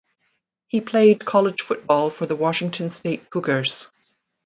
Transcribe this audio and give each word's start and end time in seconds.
He 0.65 0.81
played 0.81 1.23
college 1.25 1.61
football 1.61 2.09
for 2.09 2.25
the 2.25 2.35
Washington 2.35 2.89
State 2.89 3.29
Cougars. 3.29 3.91